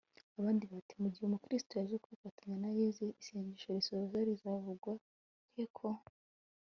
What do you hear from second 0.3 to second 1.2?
abandi bati mu